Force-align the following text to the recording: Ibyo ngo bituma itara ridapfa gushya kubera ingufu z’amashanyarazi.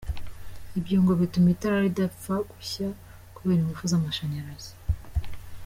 Ibyo 0.79 0.97
ngo 1.01 1.11
bituma 1.21 1.47
itara 1.55 1.85
ridapfa 1.85 2.33
gushya 2.51 2.87
kubera 3.35 3.59
ingufu 3.61 3.83
z’amashanyarazi. 3.91 4.73